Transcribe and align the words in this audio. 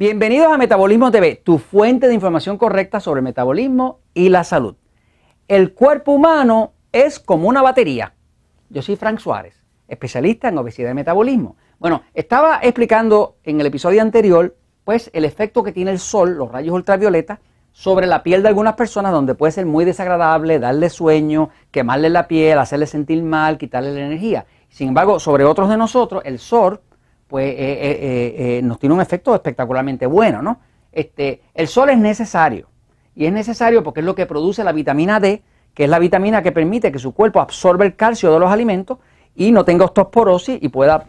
Bienvenidos 0.00 0.50
a 0.50 0.56
Metabolismo 0.56 1.10
TV, 1.10 1.42
tu 1.44 1.58
fuente 1.58 2.08
de 2.08 2.14
información 2.14 2.56
correcta 2.56 3.00
sobre 3.00 3.18
el 3.18 3.24
metabolismo 3.24 4.00
y 4.14 4.30
la 4.30 4.44
salud. 4.44 4.74
El 5.46 5.74
cuerpo 5.74 6.12
humano 6.12 6.72
es 6.90 7.20
como 7.20 7.50
una 7.50 7.60
batería. 7.60 8.14
Yo 8.70 8.80
soy 8.80 8.96
Frank 8.96 9.18
Suárez, 9.18 9.62
especialista 9.88 10.48
en 10.48 10.56
obesidad 10.56 10.90
y 10.90 10.94
metabolismo. 10.94 11.56
Bueno, 11.78 12.00
estaba 12.14 12.60
explicando 12.62 13.36
en 13.44 13.60
el 13.60 13.66
episodio 13.66 14.00
anterior, 14.00 14.56
pues, 14.84 15.10
el 15.12 15.26
efecto 15.26 15.62
que 15.62 15.72
tiene 15.72 15.90
el 15.90 15.98
sol, 15.98 16.30
los 16.30 16.50
rayos 16.50 16.74
ultravioleta, 16.74 17.40
sobre 17.70 18.06
la 18.06 18.22
piel 18.22 18.42
de 18.42 18.48
algunas 18.48 18.76
personas, 18.76 19.12
donde 19.12 19.34
puede 19.34 19.52
ser 19.52 19.66
muy 19.66 19.84
desagradable, 19.84 20.58
darle 20.58 20.88
sueño, 20.88 21.50
quemarle 21.70 22.08
la 22.08 22.26
piel, 22.26 22.58
hacerle 22.58 22.86
sentir 22.86 23.22
mal, 23.22 23.58
quitarle 23.58 23.92
la 23.92 24.06
energía. 24.06 24.46
Sin 24.70 24.88
embargo, 24.88 25.20
sobre 25.20 25.44
otros 25.44 25.68
de 25.68 25.76
nosotros, 25.76 26.22
el 26.24 26.38
sol 26.38 26.80
pues 27.30 27.46
eh, 27.46 27.54
eh, 27.58 28.58
eh, 28.58 28.62
nos 28.62 28.80
tiene 28.80 28.94
un 28.94 29.00
efecto 29.00 29.32
espectacularmente 29.34 30.04
bueno, 30.04 30.42
¿no? 30.42 30.58
Este, 30.90 31.42
el 31.54 31.68
sol 31.68 31.88
es 31.90 31.98
necesario 31.98 32.68
y 33.14 33.24
es 33.24 33.32
necesario 33.32 33.84
porque 33.84 34.00
es 34.00 34.06
lo 34.06 34.16
que 34.16 34.26
produce 34.26 34.64
la 34.64 34.72
vitamina 34.72 35.20
D, 35.20 35.44
que 35.72 35.84
es 35.84 35.90
la 35.90 36.00
vitamina 36.00 36.42
que 36.42 36.50
permite 36.50 36.90
que 36.90 36.98
su 36.98 37.14
cuerpo 37.14 37.40
absorba 37.40 37.84
el 37.84 37.94
calcio 37.94 38.32
de 38.32 38.40
los 38.40 38.50
alimentos 38.50 38.98
y 39.36 39.52
no 39.52 39.64
tenga 39.64 39.84
osteoporosis 39.84 40.58
y 40.60 40.68
pueda 40.70 41.06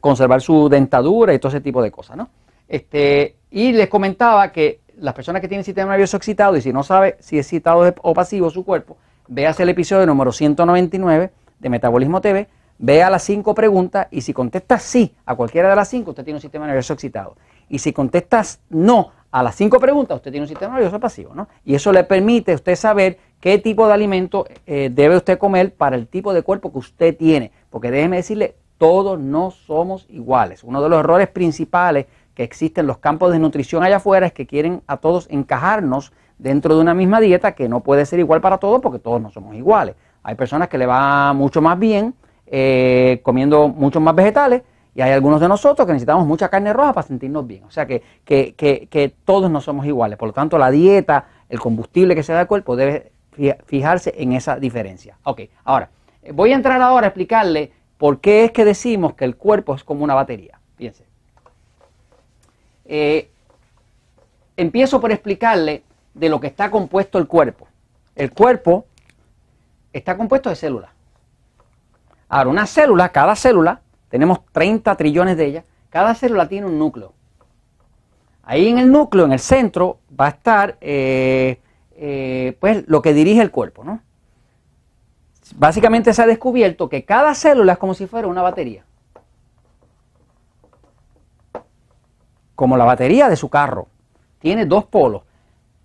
conservar 0.00 0.40
su 0.40 0.70
dentadura 0.70 1.34
y 1.34 1.38
todo 1.38 1.50
ese 1.50 1.60
tipo 1.60 1.82
de 1.82 1.90
cosas, 1.90 2.16
¿no? 2.16 2.30
Este, 2.66 3.36
y 3.50 3.72
les 3.72 3.88
comentaba 3.88 4.50
que 4.50 4.80
las 4.96 5.12
personas 5.12 5.42
que 5.42 5.48
tienen 5.48 5.64
sistema 5.64 5.90
nervioso 5.90 6.16
excitado 6.16 6.56
y 6.56 6.62
si 6.62 6.72
no 6.72 6.82
sabe 6.82 7.16
si 7.20 7.38
es 7.38 7.44
excitado 7.44 7.94
o 8.00 8.14
pasivo 8.14 8.48
su 8.48 8.64
cuerpo, 8.64 8.96
véase 9.28 9.64
el 9.64 9.68
episodio 9.68 10.06
número 10.06 10.32
199 10.32 11.30
de 11.58 11.68
Metabolismo 11.68 12.22
TV 12.22 12.48
Vea 12.84 13.08
las 13.10 13.22
cinco 13.22 13.54
preguntas 13.54 14.08
y 14.10 14.22
si 14.22 14.32
contestas 14.32 14.82
sí 14.82 15.14
a 15.24 15.36
cualquiera 15.36 15.70
de 15.70 15.76
las 15.76 15.86
cinco, 15.86 16.10
usted 16.10 16.24
tiene 16.24 16.38
un 16.38 16.40
sistema 16.40 16.66
nervioso 16.66 16.94
excitado. 16.94 17.36
Y 17.68 17.78
si 17.78 17.92
contestas 17.92 18.60
no 18.70 19.12
a 19.30 19.44
las 19.44 19.54
cinco 19.54 19.78
preguntas, 19.78 20.16
usted 20.16 20.32
tiene 20.32 20.42
un 20.42 20.48
sistema 20.48 20.74
nervioso 20.74 20.98
pasivo. 20.98 21.32
¿no? 21.32 21.46
Y 21.64 21.76
eso 21.76 21.92
le 21.92 22.02
permite 22.02 22.50
a 22.50 22.54
usted 22.56 22.74
saber 22.74 23.18
qué 23.38 23.58
tipo 23.58 23.86
de 23.86 23.94
alimento 23.94 24.46
eh, 24.66 24.90
debe 24.92 25.16
usted 25.16 25.38
comer 25.38 25.72
para 25.72 25.94
el 25.94 26.08
tipo 26.08 26.34
de 26.34 26.42
cuerpo 26.42 26.72
que 26.72 26.78
usted 26.78 27.16
tiene. 27.16 27.52
Porque 27.70 27.92
déjeme 27.92 28.16
decirle, 28.16 28.56
todos 28.78 29.16
no 29.16 29.52
somos 29.52 30.06
iguales. 30.08 30.64
Uno 30.64 30.82
de 30.82 30.88
los 30.88 30.98
errores 30.98 31.28
principales 31.28 32.06
que 32.34 32.42
existen 32.42 32.82
en 32.82 32.88
los 32.88 32.98
campos 32.98 33.30
de 33.30 33.38
nutrición 33.38 33.84
allá 33.84 33.98
afuera 33.98 34.26
es 34.26 34.32
que 34.32 34.48
quieren 34.48 34.82
a 34.88 34.96
todos 34.96 35.28
encajarnos 35.30 36.12
dentro 36.36 36.74
de 36.74 36.80
una 36.80 36.94
misma 36.94 37.20
dieta 37.20 37.52
que 37.52 37.68
no 37.68 37.78
puede 37.78 38.06
ser 38.06 38.18
igual 38.18 38.40
para 38.40 38.58
todos 38.58 38.82
porque 38.82 38.98
todos 38.98 39.22
no 39.22 39.30
somos 39.30 39.54
iguales. 39.54 39.94
Hay 40.24 40.34
personas 40.34 40.66
que 40.66 40.78
le 40.78 40.86
va 40.86 41.32
mucho 41.32 41.62
más 41.62 41.78
bien 41.78 42.16
eh, 42.54 43.20
comiendo 43.22 43.68
muchos 43.68 44.02
más 44.02 44.14
vegetales 44.14 44.60
y 44.94 45.00
hay 45.00 45.12
algunos 45.12 45.40
de 45.40 45.48
nosotros 45.48 45.86
que 45.86 45.94
necesitamos 45.94 46.26
mucha 46.26 46.50
carne 46.50 46.74
roja 46.74 46.92
para 46.92 47.06
sentirnos 47.06 47.46
bien. 47.46 47.64
O 47.64 47.70
sea 47.70 47.86
que, 47.86 48.02
que, 48.26 49.14
todos 49.24 49.50
no 49.50 49.62
somos 49.62 49.86
iguales. 49.86 50.18
Por 50.18 50.28
lo 50.28 50.34
tanto, 50.34 50.58
la 50.58 50.70
dieta, 50.70 51.28
el 51.48 51.58
combustible 51.58 52.14
que 52.14 52.22
se 52.22 52.34
da 52.34 52.40
al 52.40 52.46
cuerpo 52.46 52.76
debe 52.76 53.12
fijarse 53.64 54.12
en 54.18 54.34
esa 54.34 54.56
diferencia. 54.56 55.16
Ok, 55.22 55.40
ahora, 55.64 55.88
voy 56.34 56.52
a 56.52 56.56
entrar 56.56 56.82
ahora 56.82 57.06
a 57.06 57.08
explicarle 57.08 57.72
por 57.96 58.20
qué 58.20 58.44
es 58.44 58.52
que 58.52 58.66
decimos 58.66 59.14
que 59.14 59.24
el 59.24 59.36
cuerpo 59.36 59.74
es 59.74 59.82
como 59.82 60.04
una 60.04 60.12
batería. 60.12 60.60
Fíjense. 60.76 61.06
Eh, 62.84 63.30
empiezo 64.58 65.00
por 65.00 65.10
explicarle 65.10 65.84
de 66.12 66.28
lo 66.28 66.38
que 66.38 66.48
está 66.48 66.70
compuesto 66.70 67.16
el 67.16 67.26
cuerpo. 67.26 67.66
El 68.14 68.30
cuerpo 68.30 68.84
está 69.94 70.18
compuesto 70.18 70.50
de 70.50 70.56
células. 70.56 70.90
Ahora, 72.34 72.48
una 72.48 72.66
célula, 72.66 73.10
cada 73.10 73.36
célula, 73.36 73.82
tenemos 74.08 74.38
30 74.52 74.96
trillones 74.96 75.36
de 75.36 75.44
ellas, 75.44 75.64
cada 75.90 76.14
célula 76.14 76.48
tiene 76.48 76.66
un 76.66 76.78
núcleo. 76.78 77.12
Ahí 78.42 78.68
en 78.68 78.78
el 78.78 78.90
núcleo, 78.90 79.26
en 79.26 79.32
el 79.32 79.38
centro, 79.38 79.98
va 80.18 80.24
a 80.24 80.28
estar 80.30 80.78
eh, 80.80 81.60
eh, 81.94 82.56
pues, 82.58 82.84
lo 82.88 83.02
que 83.02 83.12
dirige 83.12 83.42
el 83.42 83.50
cuerpo. 83.50 83.84
¿no? 83.84 84.00
Básicamente 85.56 86.14
se 86.14 86.22
ha 86.22 86.26
descubierto 86.26 86.88
que 86.88 87.04
cada 87.04 87.34
célula 87.34 87.74
es 87.74 87.78
como 87.78 87.92
si 87.92 88.06
fuera 88.06 88.26
una 88.28 88.40
batería. 88.40 88.82
Como 92.54 92.78
la 92.78 92.86
batería 92.86 93.28
de 93.28 93.36
su 93.36 93.50
carro. 93.50 93.88
Tiene 94.38 94.64
dos 94.64 94.86
polos. 94.86 95.24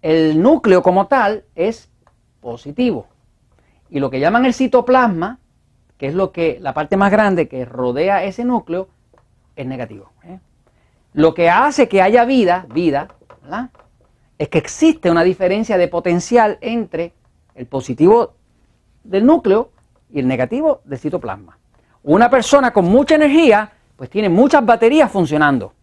El 0.02 0.41
núcleo 0.41 0.81
como 0.81 1.08
tal 1.08 1.44
es 1.56 1.90
positivo. 2.40 3.06
Y 3.90 4.00
lo 4.00 4.09
que 4.09 4.22
llaman 4.22 4.46
el 4.46 4.53
citoplasma 4.53 5.40
que 5.97 6.08
es 6.08 6.13
lo 6.13 6.31
que 6.31 6.59
la 6.62 6.74
parte 6.74 6.97
más 6.97 7.12
grande 7.12 7.47
que 7.47 7.66
rodea 7.66 8.24
ese 8.24 8.46
núcleo, 8.46 8.88
es 9.56 9.66
negativo. 9.66 10.12
¿eh? 10.24 10.40
Lo 11.13 11.34
que 11.34 11.50
hace 11.50 11.90
que 11.90 12.02
haya 12.02 12.25
vida, 12.25 12.68
vida, 12.74 13.08
es 14.38 14.50
que 14.50 14.58
existe 14.58 15.09
una 15.09 15.24
diferencia 15.24 15.78
de 15.78 15.88
potencial 15.88 16.58
entre 16.62 17.13
el 17.56 17.66
positivo 17.66 18.34
del 19.03 19.25
núcleo 19.25 19.72
y 20.12 20.19
el 20.19 20.28
negativo 20.28 20.81
del 20.85 21.00
citoplasma. 21.00 21.58
Una 22.03 22.29
persona 22.29 22.72
con 22.72 22.85
mucha 22.85 23.16
energía, 23.16 23.72
pues 23.96 24.09
tiene 24.09 24.29
muchas 24.29 24.66
baterías 24.66 25.12
funcionando. 25.12 25.74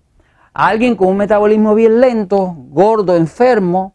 Alguien 0.52 0.94
con 0.94 1.08
un 1.08 1.16
metabolismo 1.16 1.74
bien 1.74 2.00
lento, 2.00 2.54
gordo, 2.68 3.16
enfermo, 3.16 3.94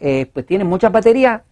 eh, 0.00 0.28
pues 0.32 0.44
tiene 0.44 0.64
muchas 0.64 0.90
baterías 0.90 1.42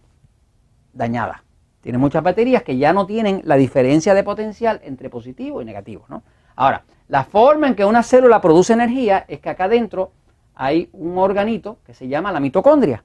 dañadas. 0.91 1.41
Tiene 1.81 1.97
muchas 1.97 2.23
baterías 2.23 2.63
que 2.63 2.77
ya 2.77 2.93
no 2.93 3.05
tienen 3.05 3.41
la 3.45 3.55
diferencia 3.55 4.13
de 4.13 4.23
potencial 4.23 4.81
entre 4.83 5.09
positivo 5.09 5.61
y 5.61 5.65
negativo. 5.65 6.05
¿no? 6.09 6.23
Ahora, 6.55 6.83
la 7.07 7.23
forma 7.23 7.67
en 7.67 7.75
que 7.75 7.85
una 7.85 8.03
célula 8.03 8.41
produce 8.41 8.73
energía 8.73 9.25
es 9.27 9.39
que 9.39 9.49
acá 9.49 9.65
adentro 9.65 10.11
hay 10.55 10.89
un 10.91 11.17
organito 11.17 11.77
que 11.85 11.93
se 11.93 12.07
llama 12.07 12.31
la 12.31 12.39
mitocondria. 12.39 13.03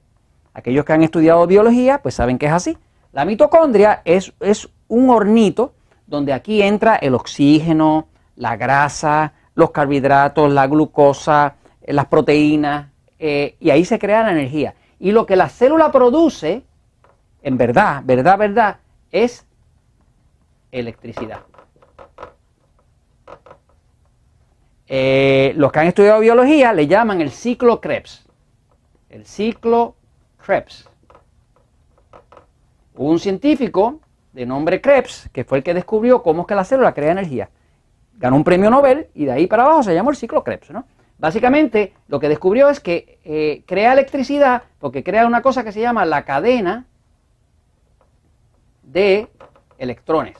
Aquellos 0.53 0.85
que 0.85 0.93
han 0.93 1.03
estudiado 1.03 1.47
biología, 1.47 2.01
pues 2.01 2.15
saben 2.15 2.37
que 2.37 2.47
es 2.47 2.51
así. 2.51 2.77
La 3.13 3.23
mitocondria 3.23 4.01
es, 4.03 4.33
es 4.41 4.69
un 4.87 5.09
hornito 5.09 5.73
donde 6.05 6.33
aquí 6.33 6.61
entra 6.61 6.97
el 6.97 7.15
oxígeno, 7.15 8.07
la 8.35 8.57
grasa, 8.57 9.33
los 9.55 9.71
carbohidratos, 9.71 10.51
la 10.51 10.67
glucosa, 10.67 11.55
eh, 11.81 11.93
las 11.93 12.05
proteínas, 12.07 12.89
eh, 13.17 13.55
y 13.59 13.69
ahí 13.69 13.85
se 13.85 13.97
crea 13.97 14.23
la 14.23 14.31
energía. 14.31 14.75
Y 14.99 15.11
lo 15.11 15.25
que 15.25 15.35
la 15.35 15.49
célula 15.49 15.91
produce 15.91 16.63
en 17.45 17.57
verdad, 17.57 18.01
verdad, 18.03 18.39
verdad, 18.39 18.77
es 19.11 19.45
electricidad. 20.71 21.41
Eh, 24.87 25.53
los 25.55 25.71
que 25.71 25.79
han 25.79 25.85
estudiado 25.85 26.21
biología 26.21 26.73
le 26.73 26.87
llaman 26.87 27.21
el 27.21 27.29
ciclo 27.29 27.79
Krebs. 27.79 28.25
El 29.09 29.27
ciclo 29.27 29.95
Krebs. 30.43 30.89
Un 32.95 33.19
científico 33.19 33.99
de 34.33 34.47
nombre 34.47 34.81
Krebs 34.81 35.29
que 35.31 35.43
fue 35.43 35.59
el 35.59 35.63
que 35.63 35.75
descubrió 35.75 36.23
cómo 36.23 36.41
es 36.41 36.47
que 36.47 36.55
la 36.55 36.63
célula 36.63 36.95
crea 36.95 37.11
energía. 37.11 37.51
Ganó 38.17 38.37
un 38.37 38.43
premio 38.43 38.71
Nobel 38.71 39.09
y 39.13 39.25
de 39.25 39.33
ahí 39.33 39.45
para 39.45 39.65
abajo 39.65 39.83
se 39.83 39.93
llama 39.93 40.09
el 40.09 40.17
ciclo 40.17 40.43
Krebs. 40.43 40.71
¿no? 40.71 40.87
Básicamente 41.19 41.93
lo 42.07 42.19
que 42.19 42.27
descubrió 42.27 42.71
es 42.71 42.79
que 42.79 43.19
eh, 43.23 43.61
crea 43.67 43.93
electricidad 43.93 44.63
porque 44.79 45.03
crea 45.03 45.27
una 45.27 45.43
cosa 45.43 45.63
que 45.63 45.71
se 45.71 45.81
llama 45.81 46.05
la 46.05 46.25
cadena 46.25 46.87
de 48.95 49.27
electrones. 49.77 50.37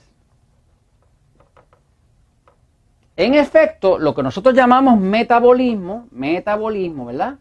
En 3.18 3.34
efecto, 3.34 4.00
lo 4.00 4.16
que 4.16 4.24
nosotros 4.24 4.56
llamamos 4.56 4.98
metabolismo, 4.98 6.07
metabolismo, 6.12 7.06
¿verdad? 7.06 7.36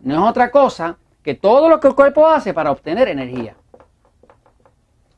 No 0.00 0.14
es 0.14 0.30
otra 0.30 0.50
cosa 0.50 0.98
que 1.22 1.34
todo 1.34 1.70
lo 1.70 1.80
que 1.80 1.88
el 1.88 1.94
cuerpo 1.94 2.26
hace 2.26 2.52
para 2.52 2.70
obtener 2.70 3.08
energía. 3.08 3.56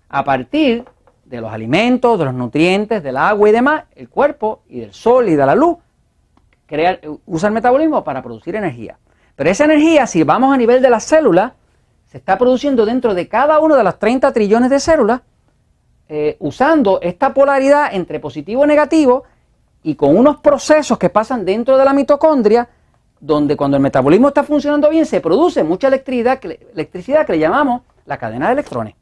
A 0.08 0.22
partir 0.22 0.84
de 1.24 1.40
los 1.40 1.52
alimentos, 1.52 2.16
de 2.16 2.24
los 2.24 2.34
nutrientes, 2.34 3.02
del 3.02 3.16
agua 3.16 3.48
y 3.48 3.52
demás, 3.52 3.84
el 3.96 4.08
cuerpo 4.08 4.62
y 4.68 4.78
del 4.80 4.94
sol 4.94 5.28
y 5.28 5.34
de 5.34 5.46
la 5.46 5.56
luz 5.56 5.78
usa 7.26 7.48
el 7.48 7.54
metabolismo 7.54 8.04
para 8.04 8.22
producir 8.22 8.54
energía. 8.54 8.98
Pero 9.34 9.50
esa 9.50 9.64
energía, 9.64 10.06
si 10.06 10.22
vamos 10.22 10.54
a 10.54 10.56
nivel 10.56 10.80
de 10.80 10.90
la 10.90 11.00
célula, 11.00 11.54
se 12.10 12.18
está 12.18 12.38
produciendo 12.38 12.86
dentro 12.86 13.14
de 13.14 13.28
cada 13.28 13.60
una 13.60 13.76
de 13.76 13.84
las 13.84 13.98
30 13.98 14.32
trillones 14.32 14.70
de 14.70 14.80
células, 14.80 15.20
eh, 16.08 16.36
usando 16.40 17.00
esta 17.02 17.34
polaridad 17.34 17.94
entre 17.94 18.18
positivo 18.18 18.64
y 18.64 18.68
negativo 18.68 19.24
y 19.82 19.94
con 19.94 20.16
unos 20.16 20.38
procesos 20.38 20.98
que 20.98 21.10
pasan 21.10 21.44
dentro 21.44 21.76
de 21.76 21.84
la 21.84 21.92
mitocondria, 21.92 22.66
donde 23.20 23.56
cuando 23.56 23.76
el 23.76 23.82
metabolismo 23.82 24.28
está 24.28 24.42
funcionando 24.42 24.88
bien 24.88 25.04
se 25.04 25.20
produce 25.20 25.62
mucha 25.62 25.88
electricidad, 25.88 26.40
electricidad 26.44 27.26
que 27.26 27.32
le 27.32 27.40
llamamos 27.40 27.82
la 28.06 28.16
cadena 28.16 28.46
de 28.46 28.52
electrones. 28.54 28.94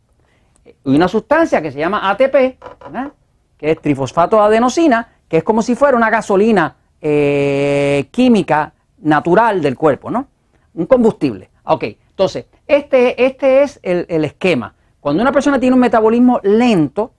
Y 0.84 0.96
una 0.96 1.06
sustancia 1.06 1.62
que 1.62 1.70
se 1.70 1.78
llama 1.78 2.10
ATP, 2.10 2.58
que 3.56 3.70
es 3.70 3.80
trifosfato 3.80 4.36
de 4.36 4.42
adenosina, 4.42 5.08
que 5.28 5.36
es 5.38 5.44
como 5.44 5.62
si 5.62 5.76
fuera 5.76 5.96
una 5.96 6.10
gasolina 6.10 6.74
eh, 7.00 8.08
química 8.10 8.72
natural 8.98 9.62
del 9.62 9.76
cuerpo, 9.76 10.10
¿no? 10.10 10.26
Un 10.74 10.86
combustible. 10.86 11.50
Ok, 11.64 11.84
entonces, 12.16 12.46
este, 12.66 13.26
este 13.26 13.62
es 13.62 13.78
el, 13.82 14.24
esquema. 14.24 14.74
Cuando 15.00 15.20
una 15.20 15.32
persona 15.32 15.60
tiene 15.60 15.74
un 15.74 15.80
metabolismo 15.80 16.40
lento, 16.42 17.12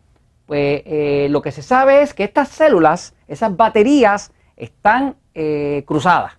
pues 0.48 0.82
eh, 0.86 1.28
lo 1.30 1.40
que 1.44 1.52
se 1.52 1.62
sabe 1.62 2.02
es 2.02 2.16
que 2.16 2.24
estas 2.24 2.48
células, 2.48 3.14
esas 3.28 3.56
baterías, 3.56 4.32
están 4.56 5.16
eh, 5.36 5.84
cruzadas. 5.86 6.34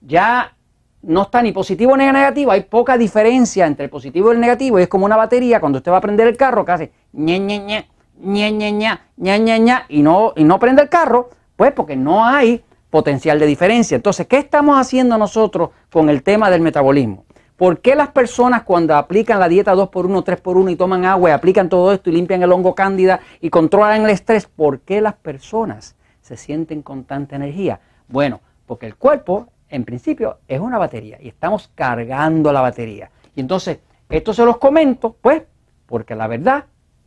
ya 0.00 0.56
no 1.02 1.22
está 1.22 1.40
ni 1.40 1.52
positivo 1.52 1.96
ni 1.96 2.04
negativo, 2.06 2.50
hay 2.50 2.62
poca 2.62 2.98
diferencia 2.98 3.64
entre 3.64 3.84
el 3.84 3.90
positivo 3.90 4.32
y 4.32 4.34
el 4.34 4.40
negativo, 4.40 4.80
y 4.80 4.82
es 4.82 4.88
como 4.88 5.06
una 5.06 5.16
batería, 5.16 5.60
cuando 5.60 5.78
usted 5.78 5.92
va 5.92 5.98
a 5.98 6.00
prender 6.00 6.26
el 6.26 6.36
carro, 6.36 6.64
que 6.64 6.72
hace 6.72 6.92
ñe, 7.12 7.38
ñe, 7.38 7.60
ñe, 7.60 7.86
ñe, 8.18 8.50
ñe, 8.50 8.72
ñe, 8.72 8.98
ñe, 9.18 9.38
ñe, 9.38 9.60
ñe, 9.60 9.76
y 9.88 10.02
no, 10.02 10.32
y 10.34 10.42
no 10.42 10.58
prende 10.58 10.82
el 10.82 10.88
carro, 10.88 11.30
pues 11.54 11.70
porque 11.70 11.94
no 11.94 12.24
hay 12.24 12.64
potencial 12.90 13.38
de 13.38 13.46
diferencia. 13.46 13.94
Entonces, 13.94 14.26
¿qué 14.26 14.38
estamos 14.38 14.80
haciendo 14.80 15.16
nosotros 15.16 15.70
con 15.92 16.08
el 16.08 16.24
tema 16.24 16.50
del 16.50 16.60
metabolismo? 16.60 17.24
¿Por 17.56 17.80
qué 17.80 17.94
las 17.94 18.08
personas 18.08 18.64
cuando 18.64 18.96
aplican 18.96 19.38
la 19.38 19.48
dieta 19.48 19.74
2x1, 19.74 20.24
3x1 20.24 20.72
y 20.72 20.76
toman 20.76 21.04
agua 21.04 21.30
y 21.30 21.32
aplican 21.32 21.68
todo 21.68 21.92
esto 21.92 22.10
y 22.10 22.12
limpian 22.12 22.42
el 22.42 22.50
hongo 22.50 22.74
cándida 22.74 23.20
y 23.40 23.48
controlan 23.48 24.02
el 24.02 24.10
estrés, 24.10 24.46
por 24.46 24.80
qué 24.80 25.00
las 25.00 25.14
personas 25.14 25.94
se 26.20 26.36
sienten 26.36 26.82
con 26.82 27.04
tanta 27.04 27.36
energía? 27.36 27.78
Bueno, 28.08 28.40
porque 28.66 28.86
el 28.86 28.96
cuerpo 28.96 29.48
en 29.68 29.84
principio 29.84 30.38
es 30.48 30.58
una 30.58 30.78
batería 30.78 31.18
y 31.20 31.28
estamos 31.28 31.70
cargando 31.76 32.52
la 32.52 32.60
batería. 32.60 33.10
Y 33.36 33.40
entonces, 33.40 33.78
esto 34.08 34.34
se 34.34 34.44
los 34.44 34.58
comento, 34.58 35.16
pues, 35.20 35.42
porque 35.86 36.16
la 36.16 36.26
verdad 36.26 36.64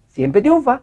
siempre 0.07 0.41
triunfa. 0.41 0.81